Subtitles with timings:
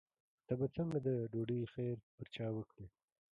[0.45, 2.87] ته به څنګه د ډوډۍ خیر پر چا وکړې.